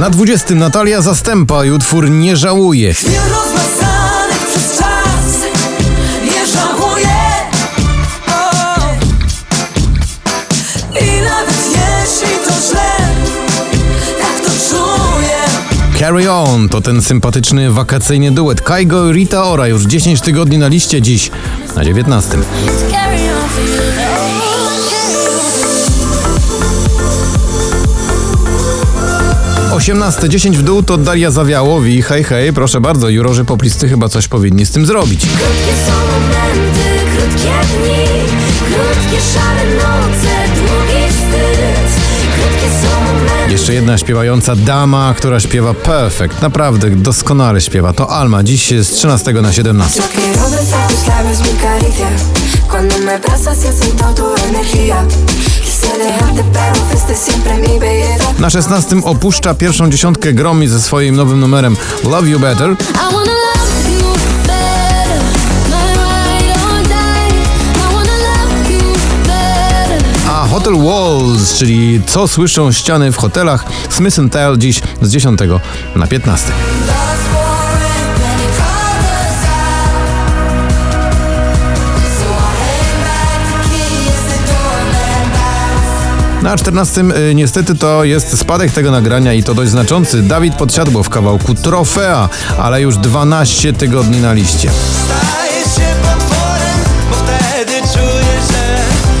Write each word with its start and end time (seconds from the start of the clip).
Na 0.00 0.10
20 0.10 0.54
Natalia 0.54 1.02
Zastępa 1.02 1.64
i 1.64 1.70
utwór 1.70 2.10
Nie 2.10 2.36
żałuje. 2.36 2.94
Nierozmazanych 3.10 4.46
przez 4.48 4.78
czas 4.78 5.24
Nie 6.24 6.46
żałuję 6.46 7.08
o. 8.28 8.80
I 11.00 11.22
nawet 11.22 11.64
jeśli 11.66 12.36
to 12.46 12.52
źle 12.68 12.90
Tak 14.20 14.40
to 14.44 14.50
czuję 14.70 15.38
Carry 15.98 16.30
On 16.30 16.68
to 16.68 16.80
ten 16.80 17.02
sympatyczny 17.02 17.70
wakacyjny 17.70 18.30
duet. 18.30 18.60
Kaigo 18.60 19.10
i 19.10 19.12
Rita 19.12 19.44
Ora 19.44 19.66
już 19.66 19.82
10 19.82 20.20
tygodni 20.20 20.58
na 20.58 20.68
liście 20.68 21.02
dziś 21.02 21.30
na 21.76 21.84
19. 21.84 22.38
18, 29.80 30.28
10 30.28 30.56
w 30.56 30.62
dół 30.62 30.82
to 30.82 30.98
Daria 30.98 31.30
Zawiałowi. 31.30 32.02
Hej, 32.02 32.24
hej, 32.24 32.52
proszę 32.52 32.80
bardzo, 32.80 33.08
jurorzy 33.08 33.44
poplisty 33.44 33.88
chyba 33.88 34.08
coś 34.08 34.28
powinni 34.28 34.66
z 34.66 34.70
tym 34.70 34.86
zrobić. 34.86 35.20
Krótkie 35.20 35.74
są 35.86 35.92
momenty, 35.92 36.80
krótkie 37.16 37.50
dni 37.78 38.04
Krótkie 38.58 39.20
szare 39.34 39.74
noce, 39.74 40.34
długi 40.56 41.12
wstyd 41.12 41.60
Jeszcze 43.52 43.74
jedna 43.74 43.98
śpiewająca 43.98 44.56
dama, 44.56 45.14
która 45.16 45.40
śpiewa 45.40 45.74
perfekt. 45.74 46.42
Naprawdę 46.42 46.90
doskonale 46.90 47.60
śpiewa. 47.60 47.92
To 47.92 48.10
Alma, 48.10 48.42
dziś 48.42 48.74
z 48.82 48.90
13 48.90 49.32
na 49.32 49.52
17. 49.52 50.02
Na 58.38 58.50
16 58.50 58.96
opuszcza 59.04 59.54
pierwszą 59.54 59.90
dziesiątkę 59.90 60.32
Gromi 60.32 60.68
ze 60.68 60.80
swoim 60.80 61.16
nowym 61.16 61.40
numerem 61.40 61.76
love 62.04 62.28
you 62.28 62.40
better. 62.40 62.76
A 70.28 70.46
Hotel 70.46 70.74
Walls, 70.74 71.54
czyli 71.54 72.00
co 72.06 72.28
słyszą 72.28 72.72
ściany 72.72 73.12
w 73.12 73.16
hotelach, 73.16 73.64
Smith 73.90 74.16
Tell 74.30 74.58
dziś 74.58 74.80
z 75.02 75.10
10 75.10 75.40
na 75.96 76.06
15. 76.06 76.52
Na 86.50 86.56
14 86.56 87.04
y, 87.30 87.34
niestety 87.34 87.74
to 87.74 88.04
jest 88.04 88.38
spadek 88.38 88.72
tego 88.72 88.90
nagrania 88.90 89.32
i 89.32 89.42
to 89.42 89.54
dość 89.54 89.70
znaczący. 89.70 90.22
Dawid 90.22 90.54
Podsiadło 90.54 91.02
w 91.02 91.08
kawałku 91.08 91.54
Trofea, 91.54 92.28
ale 92.58 92.80
już 92.82 92.96
12 92.96 93.72
tygodni 93.72 94.20
na 94.20 94.32
liście. 94.32 94.70
Staję 94.92 95.60
się 95.64 95.94
potworem, 96.02 96.78
bo 97.10 97.16
wtedy 97.16 97.72
czuję, 97.72 98.32
że 98.50 98.76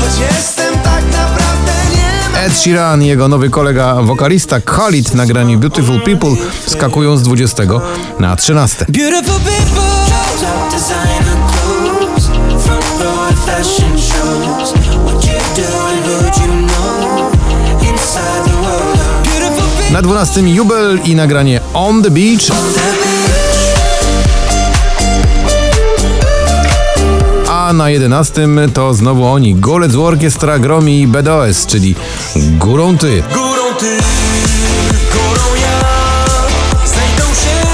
choć 0.00 0.36
jestem 0.36 0.74
tak 0.74 1.04
naprawdę 1.04 1.72
nie 1.94 2.40
Ed 2.40 2.58
Sheeran 2.58 3.02
i 3.02 3.06
jego 3.06 3.28
nowy 3.28 3.50
kolega 3.50 3.94
wokalista 3.94 4.60
Khalid 4.60 5.14
na 5.14 5.26
graniu 5.26 5.58
Beautiful 5.58 6.00
People 6.00 6.36
skakują 6.66 7.16
z 7.16 7.22
20 7.22 7.62
na 8.18 8.36
13. 8.36 8.86
Beautiful 8.88 9.40
people 9.40 9.92
Na 19.92 20.02
12 20.02 20.40
Jubel 20.40 20.98
i 21.04 21.14
nagranie 21.14 21.60
On 21.74 22.02
the 22.02 22.10
Beach, 22.10 22.50
a 27.50 27.72
na 27.72 27.90
11 27.90 28.48
to 28.74 28.94
znowu 28.94 29.26
oni, 29.26 29.54
Golec 29.54 29.94
Orkiestra 29.94 30.58
Gromi 30.58 31.00
i 31.00 31.06
BDOS, 31.06 31.66
czyli 31.66 31.94
Górą 32.36 32.98
Ty. 32.98 33.22
Górą 33.34 33.74
ty, 33.78 33.98
górą 35.12 35.54
ja 35.62 35.80
Znajdą 36.86 37.34
się 37.34 37.66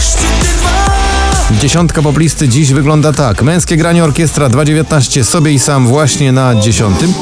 szczyty 0.00 0.54
dwa 0.58 1.60
Dziesiątka 1.60 2.02
poplisty 2.02 2.48
dziś 2.48 2.72
wygląda 2.72 3.12
tak. 3.12 3.42
Męskie 3.42 3.76
granie 3.76 4.04
orkiestra 4.04 4.48
2.19 4.48 5.24
sobie 5.24 5.52
i 5.52 5.58
sam 5.58 5.86
właśnie 5.86 6.32
na 6.32 6.54
dziesiątym. 6.54 7.14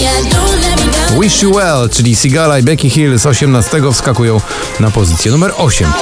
Yeah, 0.00 0.22
don't 0.30 0.60
let 0.60 0.76
me 0.84 0.92
down. 0.92 1.20
Wish 1.20 1.42
You 1.42 1.52
Well, 1.52 1.88
czyli 1.88 2.16
Sigala 2.16 2.58
i 2.58 2.62
Becky 2.62 2.90
Hill 2.90 3.18
z 3.18 3.26
18 3.26 3.92
wskakują 3.92 4.40
na 4.80 4.90
pozycję 4.90 5.32
numer 5.32 5.52
8. 5.56 5.92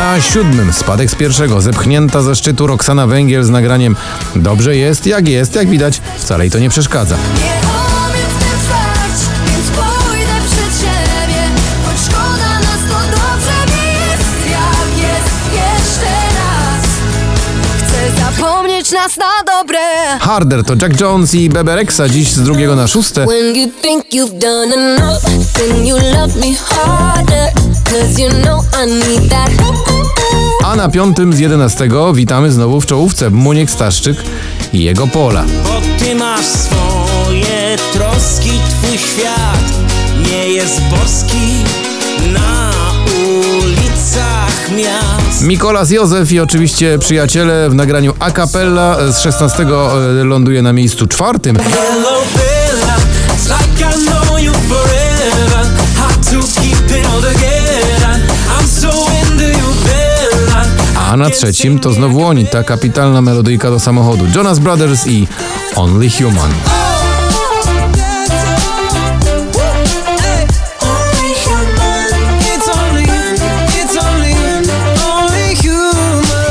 Na 0.00 0.20
siódmym 0.20 0.72
spadek 0.72 1.10
z 1.10 1.14
pierwszego, 1.14 1.60
zepchnięta 1.60 2.22
ze 2.22 2.36
szczytu 2.36 2.66
Roxana 2.66 3.06
Węgiel 3.06 3.44
z 3.44 3.50
nagraniem 3.50 3.96
Dobrze 4.36 4.76
jest, 4.76 5.06
jak 5.06 5.28
jest, 5.28 5.54
jak 5.54 5.68
widać, 5.68 6.00
wcale 6.18 6.44
jej 6.44 6.50
to 6.50 6.58
nie 6.58 6.70
przeszkadza. 6.70 7.16
Nie 7.16 7.40
umiem 7.40 8.30
w 8.30 8.38
tym 8.38 8.58
trwać, 8.60 9.20
więc 9.46 9.66
pójdę 9.66 10.36
przed 10.46 10.80
siebie. 10.80 11.42
Choć 11.86 12.00
szkoda 12.06 12.60
nas, 12.60 12.80
to 12.88 13.10
dobrze 13.10 13.76
mi 13.76 13.88
jest, 13.92 14.50
jak 14.50 14.98
jest 14.98 15.34
jeszcze 15.52 16.14
raz. 16.36 16.86
Chcę 17.78 18.24
zapomnieć 18.24 18.92
nas 18.92 19.16
na 19.16 19.52
dobre. 19.56 19.78
Harder 20.20 20.64
to 20.64 20.74
Jack 20.82 21.00
Jones 21.00 21.34
i 21.34 21.48
Bebe 21.48 21.76
Rexha 21.76 22.08
dziś 22.08 22.32
z 22.32 22.42
drugiego 22.42 22.76
na 22.76 22.86
szóste. 22.86 23.26
When 23.26 23.54
A 30.70 30.76
na 30.76 30.88
piątym 30.88 31.32
z 31.32 31.38
11 31.38 31.88
witamy 32.14 32.52
znowu 32.52 32.80
w 32.80 32.86
czołówce 32.86 33.30
Muniek 33.30 33.70
Staszczyk 33.70 34.16
i 34.72 34.84
jego 34.84 35.06
pola. 35.06 35.44
Bo 35.64 36.04
ty 36.04 36.14
masz 36.14 36.46
swoje 36.46 37.76
troski, 37.92 38.50
twój 38.70 38.98
świat 38.98 39.64
nie 40.30 40.48
jest 40.48 40.80
boski 40.90 41.64
na 42.34 42.70
ulicach 43.62 44.70
miast. 44.76 45.42
Mikolas 45.42 45.90
Józef 45.90 46.32
i 46.32 46.40
oczywiście 46.40 46.98
przyjaciele 46.98 47.70
w 47.70 47.74
nagraniu 47.74 48.14
a 48.18 48.30
cappella 48.30 49.12
z 49.12 49.20
16 49.20 49.66
ląduje 50.24 50.62
na 50.62 50.72
miejscu 50.72 51.06
czwartym. 51.06 51.56
Hello 51.56 52.20
trzecim 61.30 61.78
to 61.78 61.92
znowu 61.92 62.24
oni, 62.24 62.46
ta 62.46 62.62
kapitalna 62.62 63.20
melodyjka 63.20 63.70
do 63.70 63.80
samochodu. 63.80 64.24
Jonas 64.34 64.58
Brothers 64.58 65.06
i 65.06 65.26
only 65.76 66.10
human. 66.10 66.50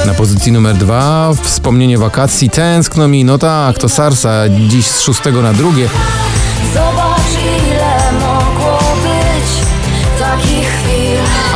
Na 0.05 0.13
pozycji 0.13 0.51
numer 0.51 0.75
dwa 0.75 1.31
wspomnienie 1.43 1.97
wakacji 1.97 2.49
Tęskno 2.49 3.07
mi, 3.07 3.25
no 3.25 3.37
tak, 3.37 3.77
to 3.77 3.89
Sarsa 3.89 4.49
dziś 4.67 4.87
z 4.87 5.01
szóstego 5.01 5.41
na 5.41 5.53
drugie. 5.53 5.89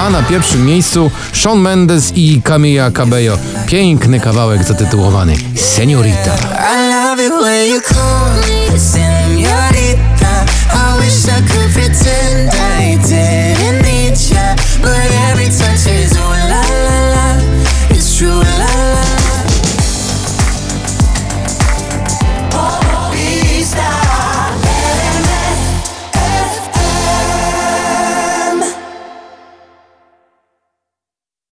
A 0.04 0.10
na 0.10 0.24
pierwszym 0.24 0.66
miejscu 0.66 1.12
Shawn 1.34 1.60
Mendes 1.60 2.12
i 2.16 2.42
Camilla 2.42 2.92
Cabello. 2.92 3.38
Piękny 3.68 4.20
kawałek 4.20 4.64
zatytułowany 4.64 5.36
Seniorita. 5.56 6.38
I 7.58 7.82